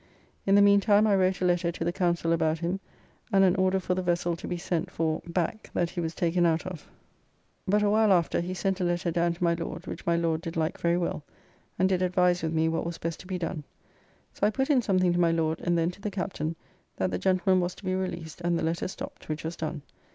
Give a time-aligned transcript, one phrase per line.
[0.47, 2.79] In the meantime I wrote a letter to the Council about him,
[3.31, 6.43] and an order for the vessel to be sent for back that he was taken
[6.43, 6.89] out of.
[7.67, 10.41] But a while after, he sent a letter down to my Lord, which my Lord
[10.41, 11.23] did like very well,
[11.77, 13.63] and did advise with me what was best to be done.
[14.33, 16.55] So I put in something to my Lord and then to the Captain
[16.97, 19.83] that the gentleman was to be released and the letter stopped, which was done.